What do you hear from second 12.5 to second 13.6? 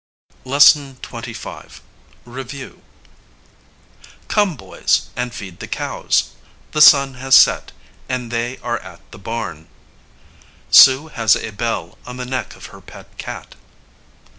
of her pet cat.